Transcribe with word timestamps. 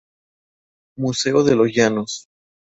Museo 0.97 1.43
de 1.43 1.55
los 1.55 1.67
Llanos. 1.71 2.25